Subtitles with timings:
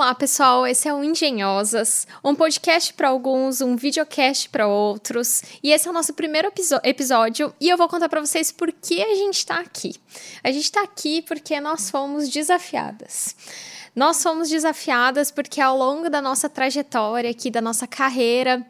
[0.00, 0.66] Olá, pessoal.
[0.66, 5.42] Esse é o Engenhosas, um podcast para alguns, um videocast para outros.
[5.62, 6.50] E esse é o nosso primeiro
[6.82, 9.94] episódio e eu vou contar para vocês por que a gente está aqui.
[10.42, 13.36] A gente está aqui porque nós fomos desafiadas.
[13.94, 18.66] Nós fomos desafiadas porque ao longo da nossa trajetória aqui, da nossa carreira,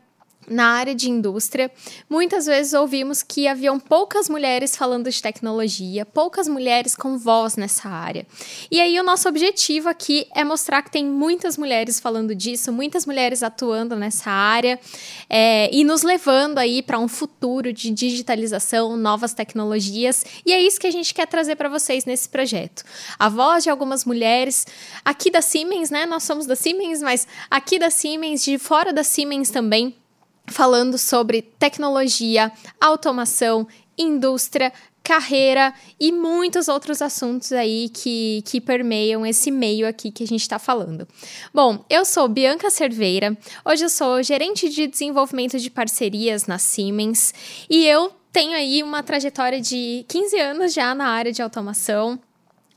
[0.50, 1.70] na área de indústria,
[2.08, 7.88] muitas vezes ouvimos que haviam poucas mulheres falando de tecnologia, poucas mulheres com voz nessa
[7.88, 8.26] área.
[8.68, 13.06] E aí o nosso objetivo aqui é mostrar que tem muitas mulheres falando disso, muitas
[13.06, 14.80] mulheres atuando nessa área
[15.28, 20.24] é, e nos levando aí para um futuro de digitalização, novas tecnologias.
[20.44, 22.82] E é isso que a gente quer trazer para vocês nesse projeto.
[23.16, 24.66] A voz de algumas mulheres
[25.04, 26.06] aqui da Siemens, né?
[26.06, 29.99] Nós somos da Siemens, mas aqui da Siemens, de fora da Siemens também
[30.46, 32.50] falando sobre tecnologia,
[32.80, 40.22] automação, indústria, carreira e muitos outros assuntos aí que, que permeiam esse meio aqui que
[40.22, 41.06] a gente está falando.
[41.52, 47.34] Bom, eu sou Bianca Cerveira, hoje eu sou gerente de desenvolvimento de parcerias na Siemens
[47.68, 52.18] e eu tenho aí uma trajetória de 15 anos já na área de automação.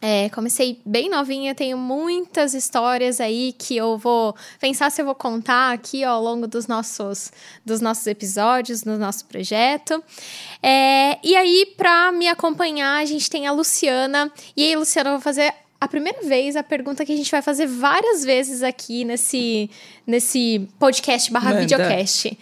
[0.06, 5.16] É, comecei bem novinha, tenho muitas histórias aí que eu vou pensar se eu vou
[5.16, 7.32] contar aqui ao longo dos nossos,
[7.66, 10.04] dos nossos episódios, do nosso projeto.
[10.62, 14.30] É, e aí, para me acompanhar, a gente tem a Luciana.
[14.58, 17.42] E aí, Luciana, eu vou fazer a primeira vez a pergunta que a gente vai
[17.42, 19.70] fazer várias vezes aqui nesse,
[20.06, 22.38] nesse podcast barra videocast.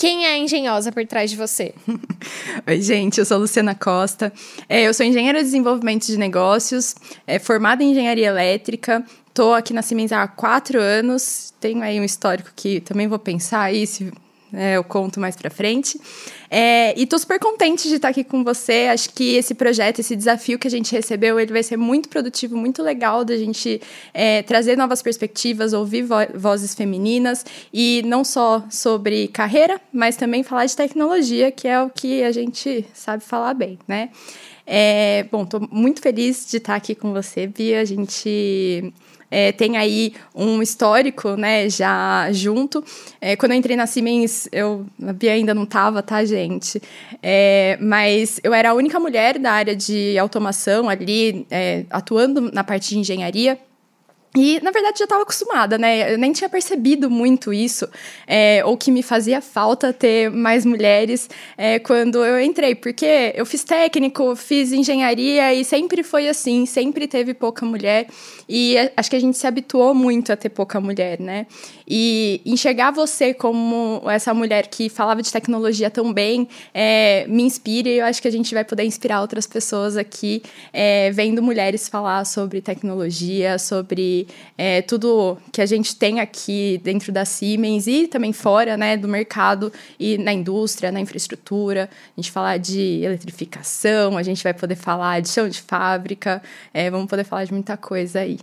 [0.00, 1.74] Quem é a engenhosa por trás de você?
[2.66, 4.32] Oi, gente, eu sou Luciana Costa.
[4.66, 6.94] É, eu sou engenheira de desenvolvimento de negócios,
[7.26, 9.04] é, formada em engenharia elétrica.
[9.28, 11.52] Estou aqui na Siemens há quatro anos.
[11.60, 14.10] Tenho aí um histórico que também vou pensar aí se
[14.52, 16.00] é, eu conto mais para frente.
[16.50, 18.88] É, e tô super contente de estar aqui com você.
[18.90, 22.56] Acho que esse projeto, esse desafio que a gente recebeu, ele vai ser muito produtivo,
[22.56, 23.80] muito legal da gente
[24.12, 30.42] é, trazer novas perspectivas, ouvir vo vozes femininas e não só sobre carreira, mas também
[30.42, 34.10] falar de tecnologia, que é o que a gente sabe falar bem, né?
[34.66, 37.80] É, bom, tô muito feliz de estar aqui com você, Bia.
[37.80, 38.92] A gente
[39.30, 42.84] é, tem aí um histórico, né, já junto.
[43.20, 46.82] É, quando eu entrei na Siemens, eu, a Bia ainda não estava, tá, gente?
[47.22, 52.64] É, mas eu era a única mulher da área de automação ali, é, atuando na
[52.64, 53.58] parte de engenharia.
[54.36, 56.14] E, na verdade, já estava acostumada, né?
[56.14, 57.88] Eu nem tinha percebido muito isso,
[58.28, 63.44] é, ou que me fazia falta ter mais mulheres é, quando eu entrei, porque eu
[63.44, 68.06] fiz técnico, fiz engenharia e sempre foi assim, sempre teve pouca mulher.
[68.48, 71.46] E acho que a gente se habituou muito a ter pouca mulher, né?
[71.92, 77.88] E enxergar você como essa mulher que falava de tecnologia tão bem é, me inspira
[77.88, 80.40] e eu acho que a gente vai poder inspirar outras pessoas aqui,
[80.72, 87.10] é, vendo mulheres falar sobre tecnologia, sobre é, tudo que a gente tem aqui dentro
[87.10, 91.90] da Siemens e também fora né, do mercado e na indústria, na infraestrutura.
[92.16, 96.40] A gente falar de eletrificação, a gente vai poder falar de chão de fábrica,
[96.72, 98.38] é, vamos poder falar de muita coisa aí.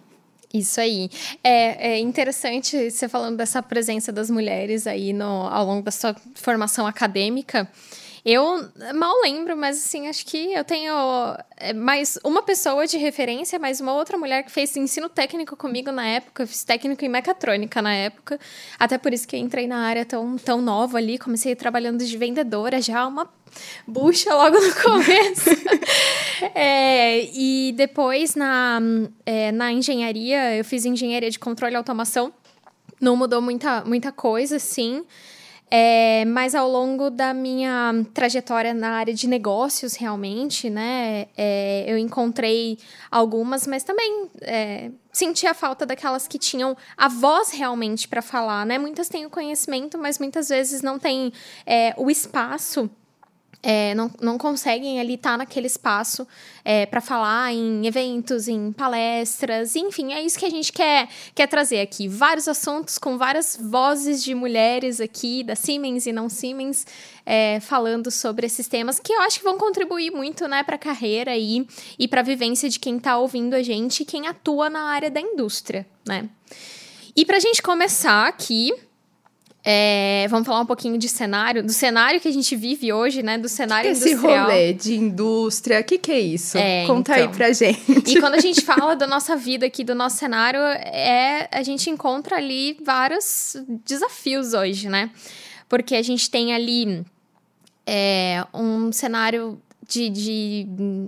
[0.53, 1.09] Isso aí.
[1.44, 6.16] É, é, interessante você falando dessa presença das mulheres aí no, ao longo da sua
[6.35, 7.69] formação acadêmica.
[8.29, 10.93] Eu mal lembro, mas assim, acho que eu tenho
[11.55, 15.93] é, mais uma pessoa de referência, mais uma outra mulher que fez ensino técnico comigo
[15.93, 16.43] na época.
[16.43, 18.38] Eu fiz técnico em mecatrônica na época.
[18.77, 21.17] Até por isso que entrei na área tão, tão nova ali.
[21.17, 23.29] Comecei trabalhando de vendedora já, uma
[23.88, 25.49] bucha logo no começo.
[26.53, 28.81] é, e depois na,
[29.25, 32.33] é, na engenharia, eu fiz engenharia de controle e automação.
[32.99, 35.05] Não mudou muita, muita coisa, sim.
[35.69, 41.97] É, mas ao longo da minha trajetória na área de negócios, realmente, né, é, eu
[41.97, 42.79] encontrei
[43.11, 48.66] algumas, mas também é, senti a falta daquelas que tinham a voz realmente para falar,
[48.66, 48.77] né?
[48.77, 51.33] Muitas têm o conhecimento, mas muitas vezes não têm
[51.66, 52.89] é, o espaço
[53.62, 56.27] é, não, não conseguem ali estar tá naquele espaço
[56.63, 61.48] é, para falar em eventos, em palestras, enfim, é isso que a gente quer, quer
[61.48, 62.07] trazer aqui.
[62.07, 66.86] Vários assuntos com várias vozes de mulheres aqui, da Siemens e não Siemens,
[67.25, 70.80] é, falando sobre esses temas que eu acho que vão contribuir muito né, para a
[70.80, 71.68] carreira aí,
[71.98, 75.09] e para a vivência de quem está ouvindo a gente e quem atua na área
[75.09, 75.86] da indústria.
[76.07, 76.30] Né?
[77.15, 78.71] E para a gente começar aqui,
[79.69, 83.38] é, vamos falar um pouquinho de cenário, do cenário que a gente vive hoje, né?
[83.38, 84.50] Do cenário que que é industrial.
[84.50, 86.58] Esse rolê de indústria, o que, que é isso?
[86.58, 87.30] É, Conta então.
[87.30, 88.16] aí pra gente.
[88.16, 91.90] E quando a gente fala da nossa vida aqui, do nosso cenário, é, a gente
[91.90, 95.10] encontra ali vários desafios hoje, né?
[95.68, 97.06] Porque a gente tem ali
[97.86, 100.68] é, um cenário de, de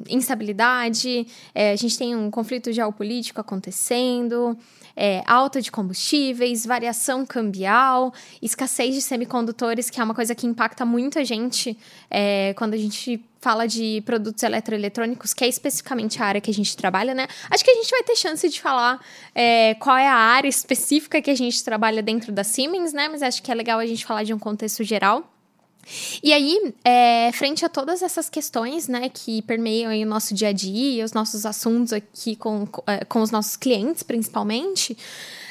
[0.10, 1.26] instabilidade,
[1.56, 4.58] é, a gente tem um conflito geopolítico acontecendo,
[5.00, 10.86] é, alta de combustíveis, variação cambial, escassez de semicondutores, que é uma coisa que impacta
[10.86, 11.78] muito a gente
[12.12, 16.54] é, quando a gente fala de produtos eletroeletrônicos, que é especificamente a área que a
[16.54, 17.26] gente trabalha, né?
[17.50, 19.00] Acho que a gente vai ter chance de falar
[19.34, 23.08] é, qual é a área específica que a gente trabalha dentro da Siemens, né?
[23.08, 25.39] Mas acho que é legal a gente falar de um contexto geral.
[26.22, 30.54] E aí, é, frente a todas essas questões, né, que permeiam o nosso dia a
[30.54, 32.68] dia, os nossos assuntos aqui com,
[33.08, 34.98] com os nossos clientes, principalmente,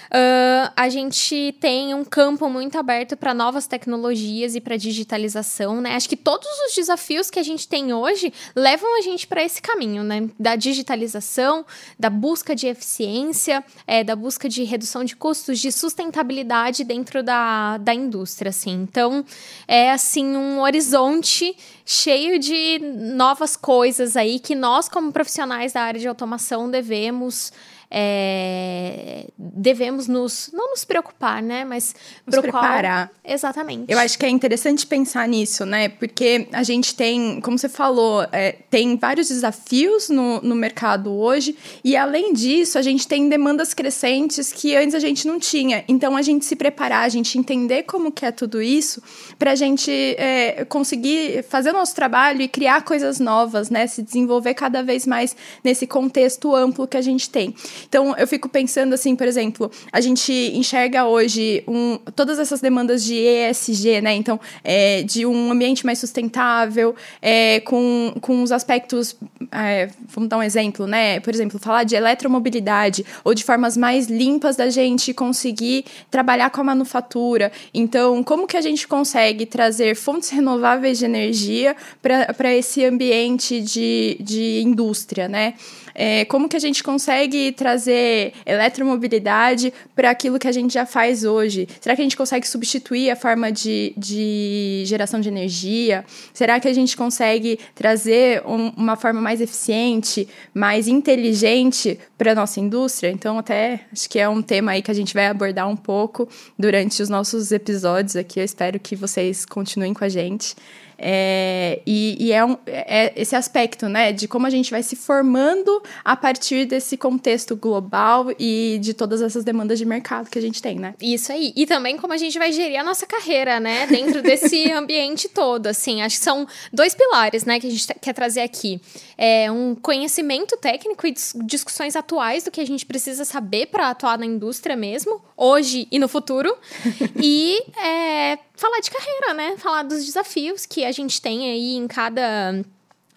[0.08, 5.94] Uh, a gente tem um campo muito aberto para novas tecnologias e para digitalização, né?
[5.94, 9.60] Acho que todos os desafios que a gente tem hoje levam a gente para esse
[9.60, 10.28] caminho, né?
[10.38, 11.64] Da digitalização,
[11.98, 17.76] da busca de eficiência, é, da busca de redução de custos, de sustentabilidade dentro da,
[17.76, 18.72] da indústria, assim.
[18.72, 19.24] Então,
[19.66, 26.00] é, assim, um horizonte cheio de novas coisas aí que nós, como profissionais da área
[26.00, 27.52] de automação, devemos
[27.90, 31.64] é, devemos nos não nos preocupar, né?
[31.64, 31.94] Mas
[32.26, 33.10] nos preparar.
[33.24, 33.90] Exatamente.
[33.90, 35.88] Eu acho que é interessante pensar nisso, né?
[35.88, 41.56] Porque a gente tem, como você falou, é, tem vários desafios no, no mercado hoje
[41.82, 45.82] e além disso a gente tem demandas crescentes que antes a gente não tinha.
[45.88, 49.02] Então a gente se preparar, a gente entender como que é tudo isso
[49.38, 53.86] para a gente é, conseguir fazer o nosso trabalho e criar coisas novas, né?
[53.86, 57.54] Se desenvolver cada vez mais nesse contexto amplo que a gente tem.
[57.86, 63.04] Então, eu fico pensando assim, por exemplo, a gente enxerga hoje um, todas essas demandas
[63.04, 64.14] de ESG, né?
[64.14, 69.16] Então, é, de um ambiente mais sustentável, é, com, com os aspectos.
[69.52, 71.20] É, vamos dar um exemplo, né?
[71.20, 76.60] Por exemplo, falar de eletromobilidade ou de formas mais limpas da gente conseguir trabalhar com
[76.60, 77.52] a manufatura.
[77.72, 84.16] Então, como que a gente consegue trazer fontes renováveis de energia para esse ambiente de,
[84.20, 85.54] de indústria, né?
[86.00, 91.24] É, como que a gente consegue trazer eletromobilidade para aquilo que a gente já faz
[91.24, 91.66] hoje?
[91.80, 96.04] Será que a gente consegue substituir a forma de, de geração de energia?
[96.32, 102.34] Será que a gente consegue trazer um, uma forma mais eficiente, mais inteligente para a
[102.36, 103.10] nossa indústria?
[103.10, 106.28] Então, até acho que é um tema aí que a gente vai abordar um pouco
[106.56, 108.38] durante os nossos episódios aqui.
[108.38, 110.54] Eu espero que vocês continuem com a gente.
[111.00, 114.96] É, e, e é, um, é, esse aspecto, né, de como a gente vai se
[114.96, 120.42] formando a partir desse contexto global e de todas essas demandas de mercado que a
[120.42, 120.94] gente tem, né?
[121.00, 121.52] Isso aí.
[121.54, 125.68] E também como a gente vai gerir a nossa carreira, né, dentro desse ambiente todo,
[125.68, 126.02] assim.
[126.02, 128.80] Acho que são dois pilares, né, que a gente quer trazer aqui.
[129.16, 131.14] É um conhecimento técnico e
[131.44, 135.98] discussões atuais do que a gente precisa saber para atuar na indústria mesmo, hoje e
[135.98, 136.56] no futuro.
[137.22, 139.56] e é, falar de carreira, né?
[139.56, 142.62] Falar dos desafios que a gente tem aí em cada,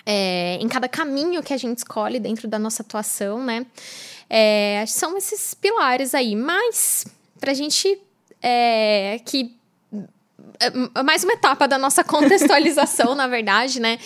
[0.05, 3.65] é, em cada caminho que a gente escolhe dentro da nossa atuação, né?
[4.29, 6.35] É, são esses pilares aí.
[6.35, 7.05] Mas,
[7.39, 7.99] pra gente
[8.41, 9.53] é, que
[10.59, 13.99] é, mais uma etapa da nossa contextualização, na verdade, né?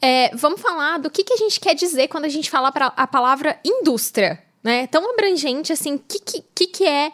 [0.00, 2.92] É, vamos falar do que, que a gente quer dizer quando a gente fala pra,
[2.96, 4.86] a palavra indústria, né?
[4.86, 6.20] Tão abrangente, assim, o que,
[6.54, 7.12] que, que, é...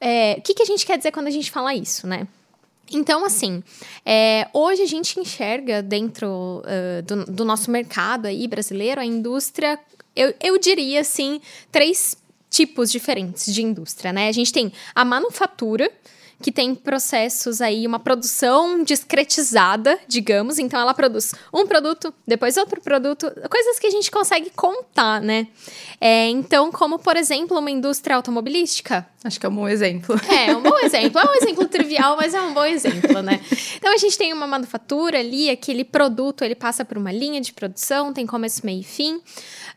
[0.00, 2.26] é o que, que a gente quer dizer quando a gente fala isso, né?
[2.90, 3.62] Então, assim,
[4.04, 9.78] é, hoje a gente enxerga dentro uh, do, do, nosso mercado aí brasileiro a indústria,
[10.14, 11.40] eu, eu diria assim,
[11.70, 12.16] três
[12.50, 14.28] tipos diferentes de indústria, né?
[14.28, 15.90] A gente tem a manufatura,
[16.40, 20.58] que tem processos aí, uma produção discretizada, digamos.
[20.58, 25.46] Então, ela produz um produto, depois outro produto, coisas que a gente consegue contar, né?
[26.00, 29.06] É, então, como, por exemplo, uma indústria automobilística.
[29.24, 30.20] Acho que é um bom exemplo.
[30.28, 31.20] É, é um bom exemplo.
[31.20, 33.40] É um exemplo trivial, mas é um bom exemplo, né?
[33.76, 37.52] Então, a gente tem uma manufatura ali, aquele produto, ele passa por uma linha de
[37.52, 39.20] produção, tem começo, meio e fim.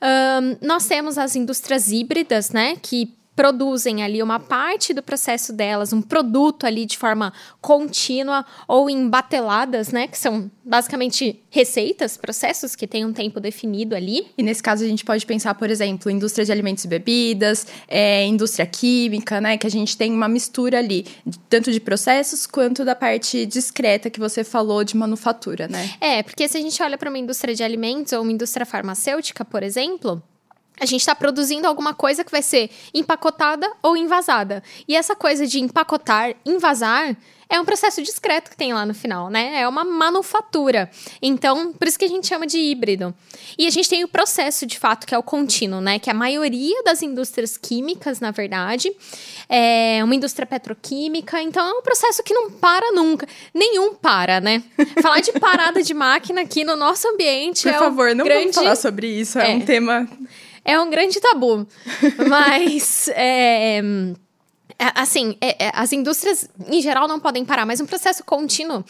[0.01, 2.75] Um, nós temos as indústrias híbridas, né?
[2.81, 8.89] Que produzem ali uma parte do processo delas, um produto ali de forma contínua ou
[8.89, 10.07] em bateladas, né?
[10.07, 14.27] Que são basicamente receitas, processos que têm um tempo definido ali.
[14.37, 18.25] E nesse caso a gente pode pensar, por exemplo, indústria de alimentos e bebidas, é,
[18.25, 19.57] indústria química, né?
[19.57, 21.05] Que a gente tem uma mistura ali,
[21.49, 25.93] tanto de processos quanto da parte discreta que você falou de manufatura, né?
[25.99, 29.43] É, porque se a gente olha para uma indústria de alimentos ou uma indústria farmacêutica,
[29.43, 30.21] por exemplo,
[30.79, 34.63] a gente está produzindo alguma coisa que vai ser empacotada ou envasada.
[34.87, 37.15] E essa coisa de empacotar, envasar,
[37.49, 39.61] é um processo discreto que tem lá no final, né?
[39.61, 40.89] É uma manufatura.
[41.21, 43.13] Então, por isso que a gente chama de híbrido.
[43.57, 45.99] E a gente tem o processo, de fato, que é o contínuo, né?
[45.99, 48.91] Que a maioria das indústrias químicas, na verdade,
[49.47, 51.41] é uma indústria petroquímica.
[51.41, 53.27] Então, é um processo que não para nunca.
[53.53, 54.63] Nenhum para, né?
[55.01, 58.41] Falar de parada de máquina aqui no nosso ambiente por é favor, um não grande...
[58.41, 59.37] vamos falar sobre isso.
[59.39, 59.55] É, é.
[59.55, 60.07] um tema...
[60.65, 61.65] É um grande tabu.
[62.27, 63.07] Mas...
[63.13, 63.81] É
[64.77, 68.83] é, assim, é, é, as indústrias em geral não podem parar, mas um processo contínuo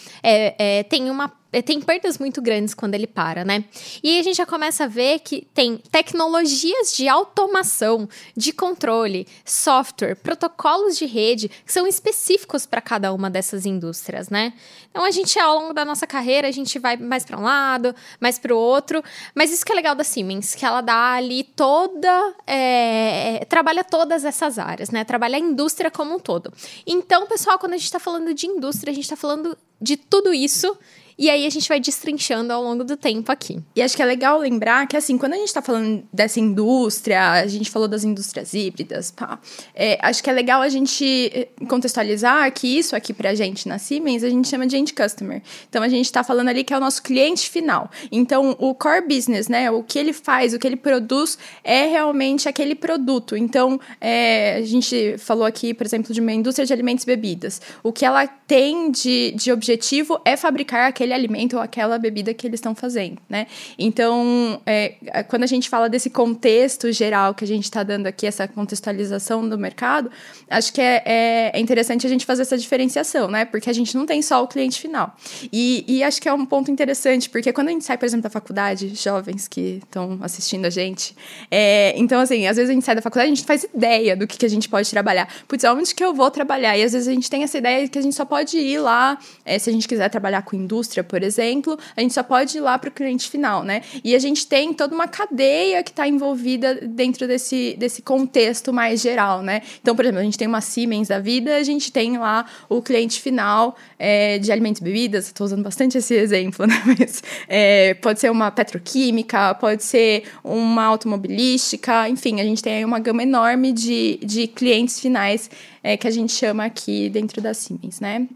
[0.89, 1.31] tem uma
[1.61, 3.65] tem perdas muito grandes quando ele para, né?
[4.03, 9.27] E aí a gente já começa a ver que tem tecnologias de automação, de controle,
[9.43, 14.53] software, protocolos de rede que são específicos para cada uma dessas indústrias, né?
[14.89, 17.95] Então a gente ao longo da nossa carreira a gente vai mais para um lado,
[18.19, 21.43] mais para o outro, mas isso que é legal da Siemens, que ela dá ali
[21.43, 25.03] toda, é, trabalha todas essas áreas, né?
[25.03, 26.51] Trabalha a indústria como um todo.
[26.85, 30.33] Então, pessoal, quando a gente está falando de indústria, a gente está falando de tudo
[30.33, 30.75] isso
[31.17, 33.59] e aí a gente vai destrinchando ao longo do tempo aqui.
[33.75, 37.31] E acho que é legal lembrar que, assim, quando a gente tá falando dessa indústria,
[37.31, 39.39] a gente falou das indústrias híbridas, pá,
[39.73, 43.77] é, acho que é legal a gente eh, contextualizar que isso aqui pra gente na
[43.77, 45.41] Siemens a gente chama de end customer.
[45.69, 47.89] Então a gente tá falando ali que é o nosso cliente final.
[48.11, 52.49] Então o core business, né, o que ele faz, o que ele produz é realmente
[52.49, 53.37] aquele produto.
[53.37, 57.61] Então é, a gente falou aqui, por exemplo, de uma indústria de alimentos e bebidas.
[57.81, 59.74] O que ela tem de, de objetivo
[60.23, 63.47] é fabricar aquele alimento ou aquela bebida que eles estão fazendo, né?
[63.77, 68.07] Então, é, é, quando a gente fala desse contexto geral que a gente está dando
[68.07, 70.09] aqui, essa contextualização do mercado,
[70.49, 73.45] acho que é, é, é, interessante a gente fazer essa diferenciação, né?
[73.45, 75.15] Porque a gente não tem só o cliente final.
[75.51, 78.23] E, e acho que é um ponto interessante, porque quando a gente sai, por exemplo,
[78.23, 81.15] da faculdade, jovens que estão assistindo a gente,
[81.49, 84.27] é, então, assim, às vezes a gente sai da faculdade, a gente faz ideia do
[84.27, 85.27] que, que a gente pode trabalhar.
[85.47, 86.77] Putz, onde que eu vou trabalhar?
[86.77, 89.17] E às vezes a gente tem essa ideia que a gente só pode ir lá,
[89.55, 92.61] é, se a gente quiser trabalhar com indústria, por exemplo, a gente só pode ir
[92.61, 93.81] lá para o cliente final, né?
[94.03, 99.01] E a gente tem toda uma cadeia que está envolvida dentro desse, desse contexto mais
[99.01, 99.61] geral, né?
[99.81, 102.81] Então, por exemplo, a gente tem uma Siemens da vida, a gente tem lá o
[102.81, 106.75] cliente final é, de alimentos e bebidas, estou usando bastante esse exemplo, né?
[106.85, 112.85] Mas é, pode ser uma petroquímica, pode ser uma automobilística, enfim, a gente tem aí
[112.85, 115.49] uma gama enorme de, de clientes finais
[115.81, 118.27] é, que a gente chama aqui dentro da Siemens, né?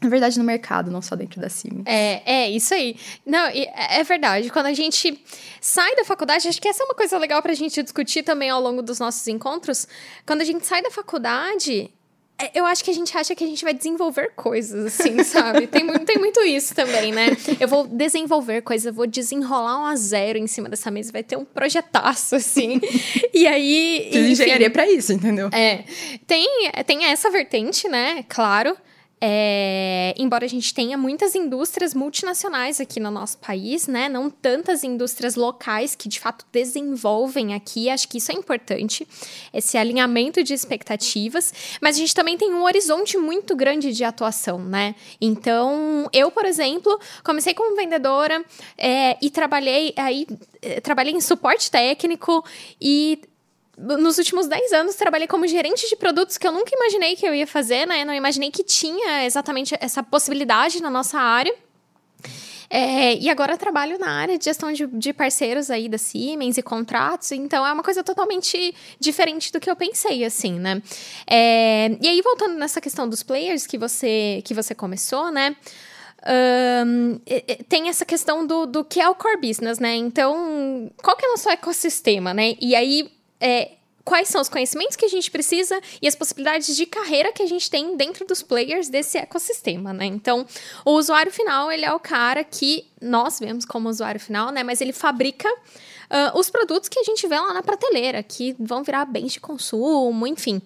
[0.00, 1.84] Na verdade, no mercado, não só dentro da Siemens.
[1.86, 2.96] É, é isso aí.
[3.24, 4.50] Não, é verdade.
[4.50, 5.22] Quando a gente
[5.60, 8.60] sai da faculdade, acho que essa é uma coisa legal pra gente discutir também ao
[8.60, 9.88] longo dos nossos encontros.
[10.26, 11.90] Quando a gente sai da faculdade,
[12.38, 15.66] é, eu acho que a gente acha que a gente vai desenvolver coisas, assim, sabe?
[15.66, 17.28] tem, muito, tem muito isso também, né?
[17.58, 21.22] Eu vou desenvolver coisas, eu vou desenrolar um a zero em cima dessa mesa, vai
[21.22, 22.80] ter um projetaço, assim.
[23.32, 24.10] e aí.
[24.12, 25.48] Fiz engenharia para isso, entendeu?
[25.50, 25.84] É.
[26.26, 26.46] Tem,
[26.86, 28.24] tem essa vertente, né?
[28.28, 28.76] Claro.
[29.28, 34.08] É, embora a gente tenha muitas indústrias multinacionais aqui no nosso país, né?
[34.08, 39.04] Não tantas indústrias locais que de fato desenvolvem aqui, acho que isso é importante,
[39.52, 44.60] esse alinhamento de expectativas, mas a gente também tem um horizonte muito grande de atuação,
[44.60, 44.94] né?
[45.20, 48.44] Então, eu, por exemplo, comecei como vendedora
[48.78, 50.24] é, e trabalhei aí,
[50.62, 52.44] é, trabalhei em suporte técnico
[52.80, 53.18] e
[53.76, 57.34] nos últimos 10 anos trabalhei como gerente de produtos que eu nunca imaginei que eu
[57.34, 58.04] ia fazer, né?
[58.04, 61.54] Não imaginei que tinha exatamente essa possibilidade na nossa área.
[62.68, 66.62] É, e agora trabalho na área de gestão de, de, parceiros aí da Siemens e
[66.62, 70.82] contratos, então é uma coisa totalmente diferente do que eu pensei, assim, né?
[71.28, 75.54] É, e aí, voltando nessa questão dos players que você, que você começou, né?
[76.84, 77.20] Um,
[77.68, 79.94] tem essa questão do, do que é o core business, né?
[79.94, 82.56] Então, qual que é o nosso ecossistema, né?
[82.60, 83.72] E aí, é,
[84.06, 87.46] quais são os conhecimentos que a gente precisa e as possibilidades de carreira que a
[87.46, 90.06] gente tem dentro dos players desse ecossistema, né?
[90.06, 90.46] Então,
[90.84, 94.62] o usuário final, ele é o cara que nós vemos como usuário final, né?
[94.62, 98.84] Mas ele fabrica uh, os produtos que a gente vê lá na prateleira, que vão
[98.84, 100.62] virar bens de consumo, enfim.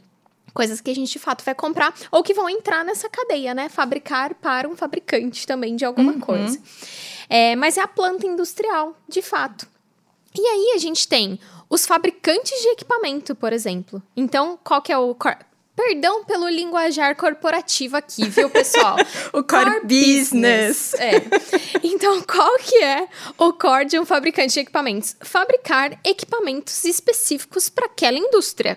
[0.53, 3.71] Coisas que a gente de fato vai comprar ou que vão entrar nessa cadeia, né?
[3.71, 6.21] Fabricar para um fabricante também de alguma uhum.
[6.21, 6.61] coisa.
[7.27, 9.67] É, mas é a planta industrial, de fato.
[10.37, 14.03] E aí a gente tem os fabricantes de equipamento, por exemplo.
[14.17, 15.15] Então, qual que é o
[15.77, 18.97] Perdão pelo linguajar corporativo aqui, viu, pessoal?
[19.33, 20.93] o core, core business.
[20.93, 20.95] business.
[20.95, 21.23] É.
[21.83, 23.09] Então, qual que é
[23.39, 25.17] o core de um fabricante de equipamentos?
[25.21, 28.77] Fabricar equipamentos específicos para aquela indústria.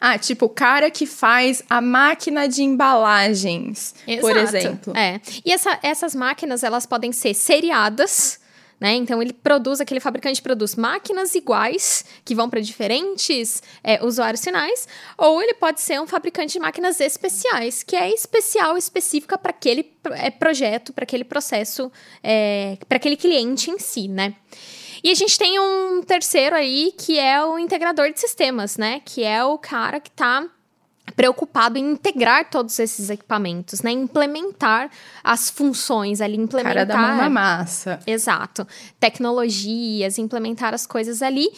[0.00, 4.26] Ah, tipo, o cara que faz a máquina de embalagens, Exato.
[4.26, 4.96] por exemplo.
[4.96, 5.20] É.
[5.44, 8.40] E essa, essas máquinas, elas podem ser seriadas
[8.82, 8.96] né?
[8.96, 14.88] Então ele produz, aquele fabricante produz máquinas iguais que vão para diferentes é, usuários finais,
[15.16, 19.88] ou ele pode ser um fabricante de máquinas especiais, que é especial, específica para aquele
[20.10, 21.92] é, projeto, para aquele processo,
[22.24, 24.34] é, para aquele cliente em si, né?
[25.04, 29.00] E a gente tem um terceiro aí, que é o integrador de sistemas, né?
[29.04, 30.44] Que é o cara que está
[31.22, 33.92] preocupado em integrar todos esses equipamentos, né?
[33.92, 34.90] Implementar
[35.22, 36.74] as funções ali, implementar...
[36.74, 38.00] Cara da mão na massa.
[38.04, 38.66] Exato.
[38.98, 41.48] Tecnologias, implementar as coisas ali.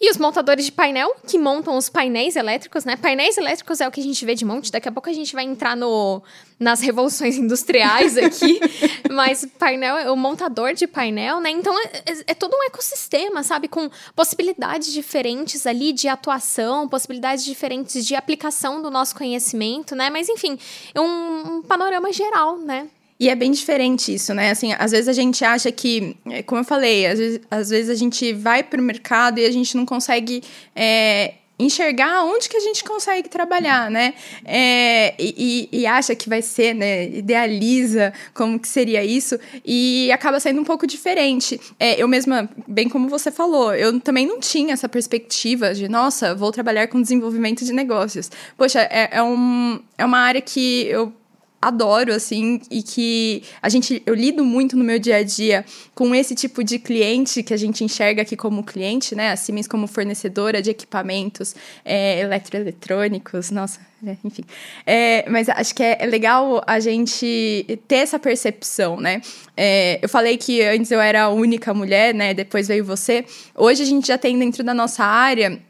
[0.00, 2.96] E os montadores de painel, que montam os painéis elétricos, né?
[2.96, 4.72] Painéis elétricos é o que a gente vê de monte.
[4.72, 6.20] Daqui a pouco a gente vai entrar no,
[6.62, 8.60] nas revoluções industriais aqui.
[9.10, 11.50] mas painel, o montador de painel, né?
[11.50, 13.68] Então, é, é, é todo um ecossistema, sabe?
[13.68, 20.08] Com possibilidades diferentes ali de atuação, possibilidades diferentes de aplicação do nosso conhecimento, né?
[20.08, 20.58] Mas, enfim,
[20.94, 22.88] é um, um panorama geral, né?
[23.18, 24.50] E é bem diferente isso, né?
[24.50, 27.90] Assim, às vezes a gente acha que, é, como eu falei, às vezes, às vezes
[27.90, 30.42] a gente vai para o mercado e a gente não consegue
[30.74, 34.14] é, enxergar onde que a gente consegue trabalhar, né?
[34.44, 37.08] É, e, e, acha que vai ser, né?
[37.08, 41.60] Idealiza como que seria isso e acaba sendo um pouco diferente.
[41.78, 46.34] É, eu mesma, bem como você falou, eu também não tinha essa perspectiva de, nossa,
[46.34, 48.30] vou trabalhar com desenvolvimento de negócios.
[48.56, 51.12] Poxa, é, é, um, é uma área que eu
[51.62, 55.64] adoro, assim, e que a gente, eu lido muito no meu dia a dia
[55.94, 59.30] com esse tipo de cliente que a gente enxerga aqui como cliente, né?
[59.30, 61.54] A Siemens como fornecedora de equipamentos
[61.84, 64.42] é, eletroeletrônicos, nossa, é, enfim.
[64.84, 69.22] É, mas acho que é, é, legal a gente ter essa percepção, né?
[69.56, 72.34] É, eu falei que antes eu era a única mulher, né?
[72.34, 73.24] Depois veio você.
[73.54, 75.62] Hoje a gente já tem dentro da nossa área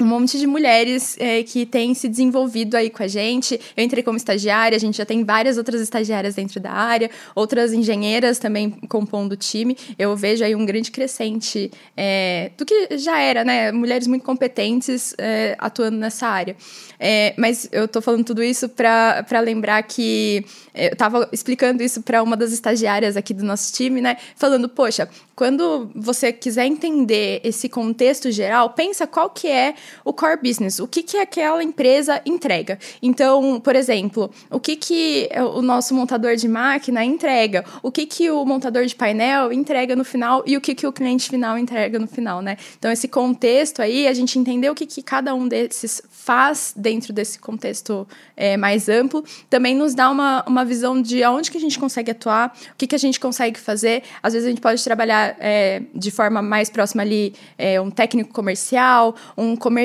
[0.00, 3.60] um monte de mulheres é, que têm se desenvolvido aí com a gente.
[3.76, 7.72] Eu entrei como estagiária, a gente já tem várias outras estagiárias dentro da área, outras
[7.72, 9.76] engenheiras também compondo o time.
[9.98, 13.72] Eu vejo aí um grande crescente é, do que já era, né?
[13.72, 16.56] Mulheres muito competentes é, atuando nessa área.
[16.98, 22.02] É, mas eu tô falando tudo isso para lembrar que é, eu estava explicando isso
[22.02, 24.16] para uma das estagiárias aqui do nosso time, né?
[24.36, 30.38] Falando, poxa, quando você quiser entender esse contexto geral, pensa qual que é o core
[30.42, 32.78] business, o que, que aquela empresa entrega.
[33.02, 38.30] Então, por exemplo, o que, que o nosso montador de máquina entrega, o que, que
[38.30, 41.98] o montador de painel entrega no final e o que, que o cliente final entrega
[41.98, 42.56] no final, né?
[42.78, 47.12] Então, esse contexto aí, a gente entender o que, que cada um desses faz dentro
[47.12, 51.60] desse contexto é, mais amplo, também nos dá uma, uma visão de aonde que a
[51.60, 54.02] gente consegue atuar, o que, que a gente consegue fazer.
[54.22, 58.32] Às vezes a gente pode trabalhar é, de forma mais próxima ali é, um técnico
[58.32, 59.79] comercial, um comercial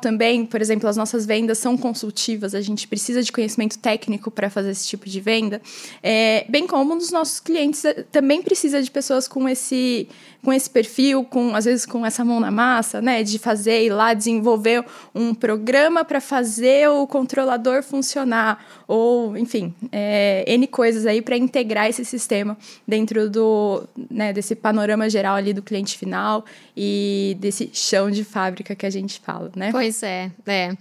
[0.00, 4.50] também, por exemplo, as nossas vendas são consultivas, a gente precisa de conhecimento técnico para
[4.50, 5.60] fazer esse tipo de venda,
[6.02, 10.08] é, bem como nos nossos clientes é, também precisa de pessoas com esse
[10.42, 13.90] com esse perfil, com às vezes com essa mão na massa, né, de fazer ir
[13.90, 14.84] lá desenvolver
[15.14, 21.88] um programa para fazer o controlador funcionar ou, enfim, é, n coisas aí para integrar
[21.88, 22.56] esse sistema
[22.86, 26.44] dentro do, né, desse panorama geral ali do cliente final
[26.76, 29.70] e desse chão de fábrica que a gente fala, né?
[29.70, 30.76] Pois é, é.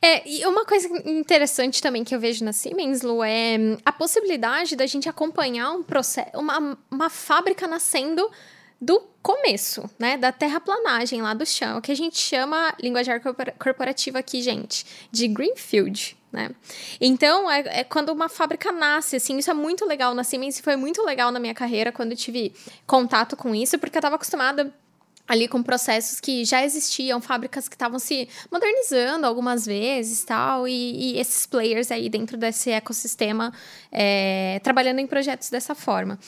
[0.00, 4.76] é e uma coisa interessante também que eu vejo na Siemens, Lu, é a possibilidade
[4.76, 8.30] da gente acompanhar um processo, uma, uma fábrica nascendo
[8.80, 13.20] do começo, né, da terraplanagem lá do chão, que a gente chama linguajar
[13.58, 16.50] corporativa aqui, gente, de greenfield, né?
[17.00, 20.76] Então, é, é, quando uma fábrica nasce, assim, isso é muito legal na Siemens, foi
[20.76, 22.52] muito legal na minha carreira quando eu tive
[22.86, 24.74] contato com isso, porque eu estava acostumada
[25.26, 31.14] ali com processos que já existiam, fábricas que estavam se modernizando algumas vezes tal, e,
[31.14, 33.52] e esses players aí dentro desse ecossistema
[33.90, 36.18] é, trabalhando em projetos dessa forma.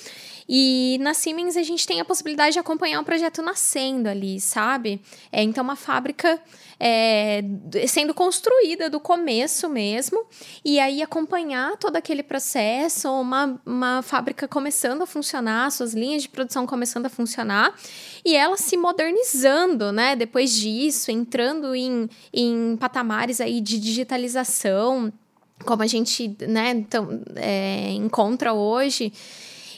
[0.48, 5.00] E na Siemens a gente tem a possibilidade de acompanhar um projeto nascendo ali, sabe?
[5.32, 6.40] É, então, uma fábrica
[6.78, 7.42] é,
[7.88, 10.26] sendo construída do começo mesmo,
[10.64, 16.28] e aí acompanhar todo aquele processo, uma, uma fábrica começando a funcionar, suas linhas de
[16.28, 17.74] produção começando a funcionar,
[18.24, 20.14] e ela se modernizando, né?
[20.14, 25.12] Depois disso, entrando em, em patamares aí de digitalização,
[25.64, 29.12] como a gente né, então, é, encontra hoje.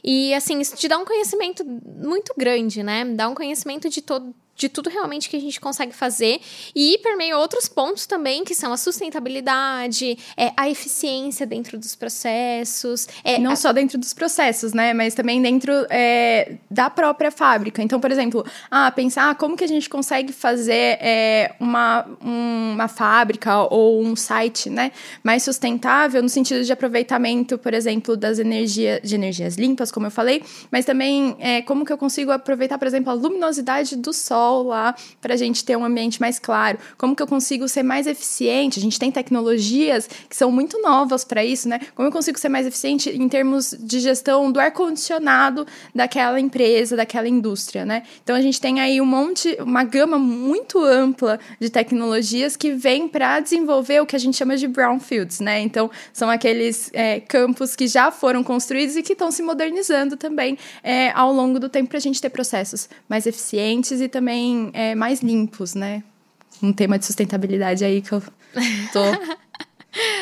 [0.03, 3.05] E assim, isso te dá um conhecimento muito grande, né?
[3.05, 6.41] Dá um conhecimento de todo de tudo realmente que a gente consegue fazer
[6.75, 13.07] e permeia outros pontos também, que são a sustentabilidade, é, a eficiência dentro dos processos.
[13.23, 13.57] É, Não a...
[13.57, 14.93] só dentro dos processos, né?
[14.93, 17.81] Mas também dentro é, da própria fábrica.
[17.81, 22.89] Então, por exemplo, ah, pensar como que a gente consegue fazer é, uma, um, uma
[22.89, 24.91] fábrica ou um site né,
[25.23, 30.11] mais sustentável no sentido de aproveitamento, por exemplo, das energias, de energias limpas, como eu
[30.11, 34.48] falei, mas também é, como que eu consigo aproveitar, por exemplo, a luminosidade do sol
[34.49, 36.79] sol lá para a gente ter um ambiente mais claro?
[36.97, 38.79] Como que eu consigo ser mais eficiente?
[38.79, 41.81] A gente tem tecnologias que são muito novas para isso, né?
[41.95, 47.29] Como eu consigo ser mais eficiente em termos de gestão do ar-condicionado daquela empresa, daquela
[47.29, 48.03] indústria, né?
[48.23, 53.09] Então a gente tem aí um monte, uma gama muito ampla de tecnologias que vem
[53.09, 55.61] para desenvolver o que a gente chama de brownfields, né?
[55.61, 60.57] Então são aqueles é, campos que já foram construídos e que estão se modernizando também
[60.83, 64.38] é, ao longo do tempo para a gente ter processos mais eficientes e também
[64.73, 66.03] é, mais limpos, né?
[66.63, 68.23] Um tema de sustentabilidade aí que eu
[68.93, 69.03] tô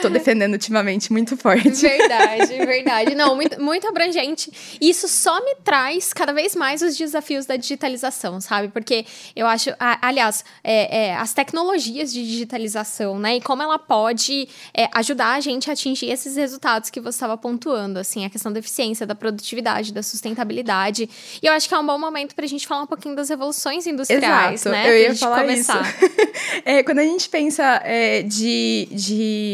[0.01, 1.71] Tô defendendo ultimamente muito forte.
[1.71, 3.15] Verdade, verdade.
[3.15, 4.51] Não, muito, muito abrangente.
[4.81, 8.69] Isso só me traz cada vez mais os desafios da digitalização, sabe?
[8.69, 13.37] Porque eu acho, aliás, é, é, as tecnologias de digitalização, né?
[13.37, 17.37] E como ela pode é, ajudar a gente a atingir esses resultados que você estava
[17.37, 21.11] pontuando, assim, a questão da eficiência, da produtividade, da sustentabilidade.
[21.43, 23.29] E eu acho que é um bom momento para a gente falar um pouquinho das
[23.29, 24.89] revoluções industriais, Exato, né?
[24.89, 25.83] Eu ia falar começar.
[25.83, 26.63] isso.
[26.65, 28.89] é, quando a gente pensa é, de,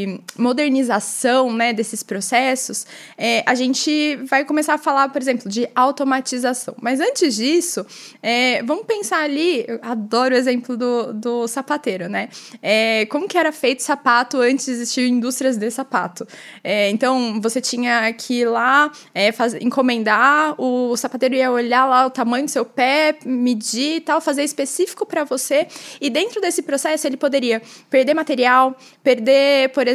[0.06, 2.86] de modernização né, desses processos,
[3.16, 6.74] é, a gente vai começar a falar, por exemplo, de automatização.
[6.80, 7.86] Mas antes disso,
[8.22, 12.28] é, vamos pensar ali, eu adoro o exemplo do, do sapateiro, né?
[12.60, 16.26] É, como que era feito sapato antes de existir indústrias de sapato?
[16.62, 21.86] É, então, você tinha que ir lá, é, fazer, encomendar, o, o sapateiro ia olhar
[21.86, 25.66] lá o tamanho do seu pé, medir e tal, fazer específico para você,
[26.00, 29.91] e dentro desse processo ele poderia perder material, perder, por exemplo,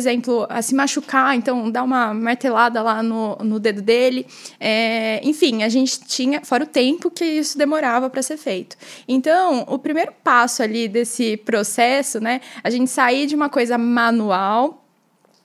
[0.49, 4.25] a se machucar, então dar uma martelada lá no, no dedo dele.
[4.59, 8.75] É, enfim, a gente tinha, fora o tempo que isso demorava para ser feito.
[9.07, 14.86] Então, o primeiro passo ali desse processo, né, a gente sair de uma coisa manual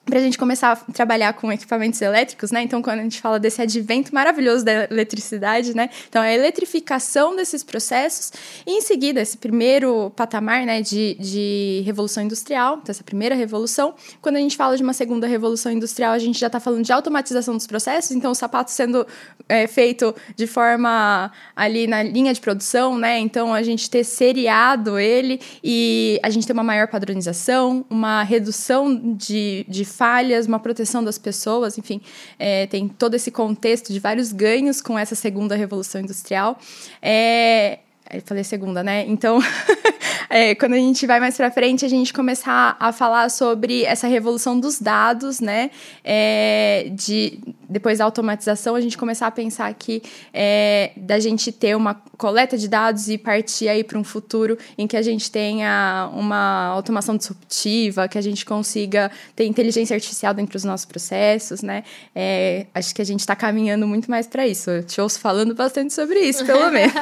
[0.05, 2.63] para a gente começar a trabalhar com equipamentos elétricos, né?
[2.63, 5.89] Então, quando a gente fala desse advento maravilhoso da eletricidade, né?
[6.09, 8.33] Então, a eletrificação desses processos
[8.67, 13.95] e, em seguida, esse primeiro patamar, né, de, de revolução industrial, então, essa primeira revolução.
[14.21, 16.93] Quando a gente fala de uma segunda revolução industrial, a gente já está falando de
[16.93, 19.07] automatização dos processos, então, o sapato sendo
[19.49, 23.21] é, feito de forma ali na linha de produção, né?
[23.21, 29.15] Então, a gente ter seriado ele e a gente ter uma maior padronização, uma redução
[29.17, 32.01] de, de falhas, uma proteção das pessoas, enfim,
[32.39, 36.59] é, tem todo esse contexto de vários ganhos com essa segunda revolução industrial.
[37.01, 37.79] É,
[38.13, 39.05] eu falei segunda, né?
[39.09, 39.39] Então,
[40.29, 44.07] é, quando a gente vai mais para frente, a gente começar a falar sobre essa
[44.07, 45.71] revolução dos dados, né?
[46.05, 47.39] É, de
[47.73, 52.59] depois da automatização, a gente começar a pensar aqui é, da gente ter uma coleta
[52.59, 57.17] de dados e partir aí para um futuro em que a gente tenha uma automação
[57.17, 61.83] disruptiva, que a gente consiga ter inteligência artificial dentro dos nossos processos, né?
[62.15, 64.71] É, acho que a gente está caminhando muito mais para isso.
[64.71, 66.95] Eu te ouço falando bastante sobre isso, pelo menos.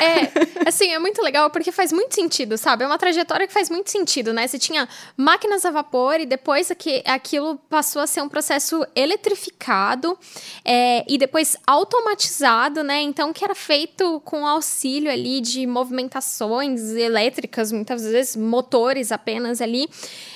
[0.00, 0.29] é,
[0.66, 2.84] assim, é muito legal porque faz muito sentido, sabe?
[2.84, 4.46] É uma trajetória que faz muito sentido, né?
[4.46, 10.18] Você tinha máquinas a vapor e depois aqui, aquilo passou a ser um processo eletrificado
[10.64, 13.00] é, e depois automatizado, né?
[13.00, 19.88] Então, que era feito com auxílio ali de movimentações elétricas, muitas vezes motores apenas ali,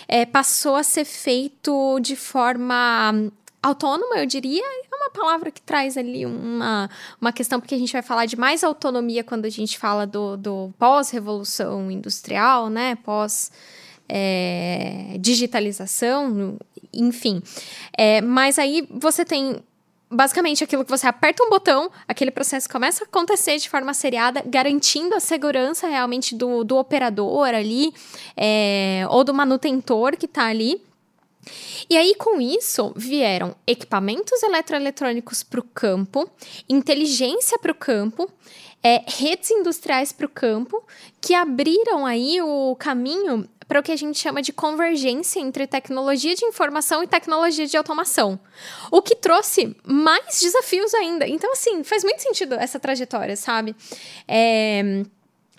[0.09, 3.31] é, passou a ser feito de forma
[3.67, 7.93] autônoma, eu diria, é uma palavra que traz ali uma, uma questão, porque a gente
[7.93, 12.97] vai falar de mais autonomia quando a gente fala do, do pós-revolução industrial, né?
[12.97, 13.51] Pós-
[14.09, 16.59] é, digitalização,
[16.93, 17.43] enfim.
[17.97, 19.57] É, mas aí você tem
[20.11, 24.43] basicamente aquilo que você aperta um botão, aquele processo começa a acontecer de forma seriada,
[24.47, 27.93] garantindo a segurança realmente do, do operador ali,
[28.37, 30.81] é, ou do manutentor que está ali.
[31.89, 36.29] E aí, com isso, vieram equipamentos eletroeletrônicos para o campo,
[36.69, 38.31] inteligência para o campo,
[38.83, 40.85] é, redes industriais para o campo,
[41.21, 46.35] que abriram aí o caminho para o que a gente chama de convergência entre tecnologia
[46.35, 48.39] de informação e tecnologia de automação.
[48.91, 51.27] O que trouxe mais desafios ainda.
[51.27, 53.75] Então, assim, faz muito sentido essa trajetória, sabe?
[54.29, 55.03] É...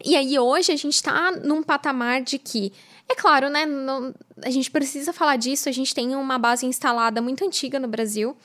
[0.04, 2.72] E aí, hoje, a gente está num patamar de que
[3.10, 3.66] é claro, né?
[3.66, 4.14] Não,
[4.44, 5.70] a gente precisa falar disso.
[5.70, 8.36] A gente tem uma base instalada muito antiga no Brasil.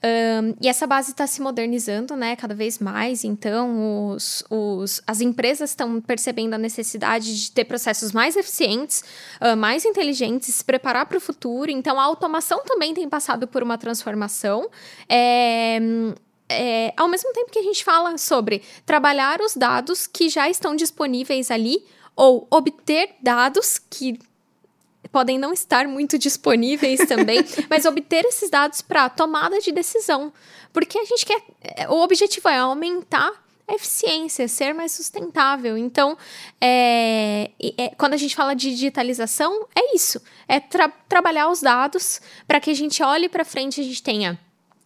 [0.00, 3.24] Um, e essa base está se modernizando, né, cada vez mais.
[3.24, 9.02] Então, os, os, as empresas estão percebendo a necessidade de ter processos mais eficientes,
[9.40, 11.70] uh, mais inteligentes, se preparar para o futuro.
[11.70, 14.70] Então, a automação também tem passado por uma transformação.
[15.08, 15.80] É,
[16.48, 20.74] é, ao mesmo tempo que a gente fala sobre trabalhar os dados que já estão
[20.74, 21.84] disponíveis ali,
[22.18, 24.18] ou obter dados que
[25.12, 27.38] podem não estar muito disponíveis também,
[27.70, 30.32] mas obter esses dados para tomada de decisão.
[30.72, 31.40] Porque a gente quer.
[31.62, 33.30] É, o objetivo é aumentar
[33.68, 35.78] a eficiência, ser mais sustentável.
[35.78, 36.18] Então,
[36.60, 42.20] é, é, quando a gente fala de digitalização, é isso: é tra trabalhar os dados
[42.48, 44.38] para que a gente olhe para frente e a gente tenha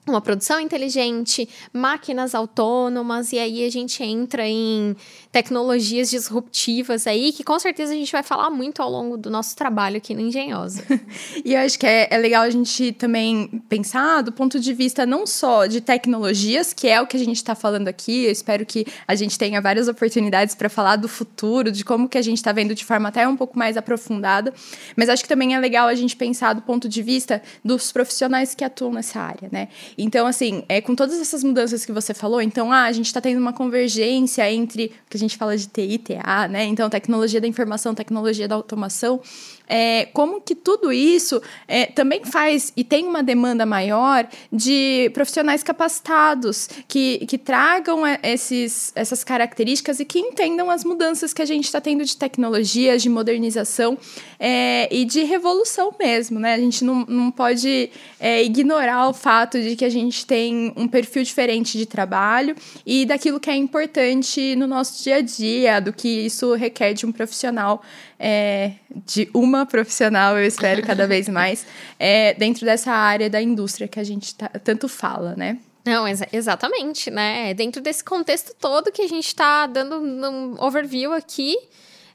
[0.07, 4.97] uma produção inteligente, máquinas autônomas, e aí a gente entra em
[5.33, 9.57] tecnologias disruptivas aí, que com certeza a gente vai falar muito ao longo do nosso
[9.57, 10.85] trabalho aqui no Engenhosa.
[11.43, 15.07] e eu acho que é, é, legal a gente também pensar do ponto de vista
[15.07, 18.67] não só de tecnologias, que é o que a gente está falando aqui, eu espero
[18.67, 22.37] que a gente tenha várias oportunidades para falar do futuro, de como que a gente
[22.37, 24.53] está vendo de forma até um pouco mais aprofundada,
[24.95, 28.55] mas acho que também é legal a gente pensar do ponto de vista dos profissionais
[28.55, 29.69] que atuam nessa área, né?
[29.97, 33.21] Então, assim, é, com todas essas mudanças que você falou, então, ah, a gente está
[33.21, 36.65] tendo uma convergência entre que gente fala de TI, TA, né?
[36.65, 39.21] Então, tecnologia da informação, tecnologia da automação,
[39.67, 45.63] é, como que tudo isso é, também faz e tem uma demanda maior de profissionais
[45.63, 51.47] capacitados que, que tragam é, esses, essas características e que entendam as mudanças que a
[51.47, 53.97] gente está tendo de tecnologias, de modernização
[54.39, 56.55] é, e de revolução mesmo, né?
[56.55, 60.87] A gente não, não pode é, ignorar o fato de que a gente tem um
[60.87, 62.55] perfil diferente de trabalho
[62.85, 67.07] e daquilo que é importante no nosso dia a dia, do que isso requer de
[67.07, 67.83] um profissional
[68.19, 68.73] é,
[69.07, 71.67] de uma profissional, eu espero cada vez mais,
[71.99, 75.59] é, dentro dessa área da indústria que a gente tá, tanto fala, né?
[75.85, 77.51] Não, exa exatamente, né?
[77.51, 81.57] É dentro desse contexto todo que a gente está dando um overview aqui,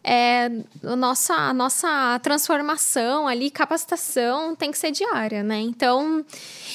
[0.04, 0.50] é,
[0.84, 5.60] a, nossa, a nossa transformação ali, capacitação tem que ser diária, né?
[5.60, 6.26] Então,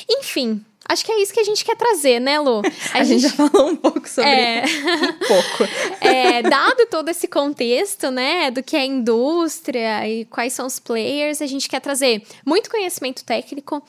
[0.07, 2.63] enfim, Acho que é isso que a gente quer trazer, né, Lu?
[2.93, 3.21] A, a gente...
[3.21, 3.37] gente...
[3.37, 4.65] já falou um pouco sobre é...
[4.67, 5.73] um pouco.
[6.03, 10.79] É, dado todo esse contexto, né, do que é a indústria e quais são os
[10.79, 13.83] players, a gente quer trazer muito conhecimento técnico,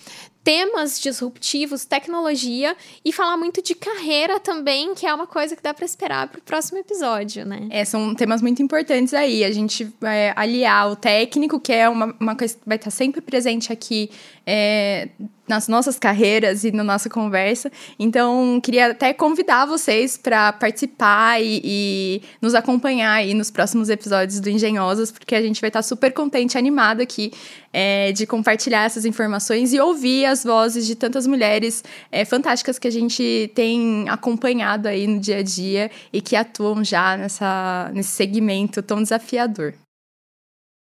[0.44, 5.74] temas disruptivos, tecnologia e falar muito de carreira também, que é uma coisa que dá
[5.74, 7.68] para esperar para o próximo episódio, né?
[7.70, 9.44] É, são temas muito importantes aí.
[9.44, 13.22] A gente vai aliar o técnico, que é uma, uma coisa que vai estar sempre
[13.22, 14.12] presente aqui
[14.46, 15.10] é,
[15.48, 17.72] nas nossas carreiras e na nossa conversa.
[18.00, 24.40] Então, queria até convidar vocês para participar e, e, nos acompanhar aí nos próximos episódios
[24.40, 27.32] do Engenhosas, porque a gente vai estar super contente, animado aqui
[27.74, 32.88] é, de compartilhar essas informações e ouvir as vozes de tantas mulheres é, fantásticas que
[32.88, 38.12] a gente tem acompanhado aí no dia a dia e que atuam já nessa, nesse
[38.12, 39.74] segmento tão desafiador.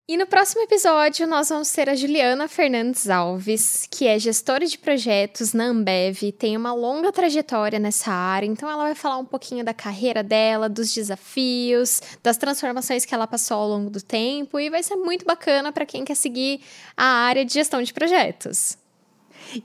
[0.08, 4.76] E no próximo episódio, nós vamos ter a Juliana Fernandes Alves, que é gestora de
[4.76, 9.64] projetos na Ambev, tem uma longa trajetória nessa área, então ela vai falar um pouquinho
[9.64, 14.68] da carreira dela, dos desafios, das transformações que ela passou ao longo do tempo, e
[14.68, 16.60] vai ser muito bacana para quem quer seguir
[16.96, 18.76] a área de gestão de projetos.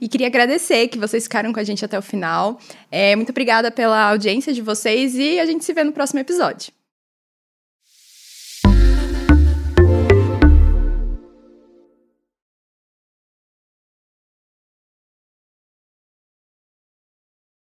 [0.00, 2.60] E queria agradecer que vocês ficaram com a gente até o final.
[2.92, 6.77] É, muito obrigada pela audiência de vocês e a gente se vê no próximo episódio.